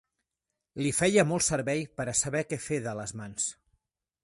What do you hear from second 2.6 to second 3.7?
fer de les mans